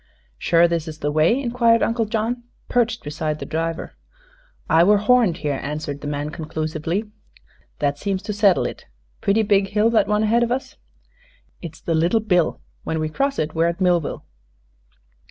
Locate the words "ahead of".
10.23-10.51